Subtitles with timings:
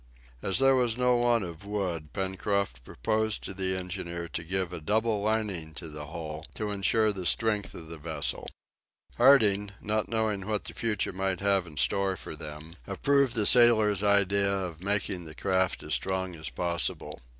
[0.41, 4.81] As there was no want of wood, Pencroft proposed to the engineer to give a
[4.81, 8.47] double lining to the hull, to insure the strength of the vessel.
[9.17, 14.01] Harding, not knowing what the future might have in store for them, approved the sailor's
[14.01, 17.21] idea of making the craft as strong as possible.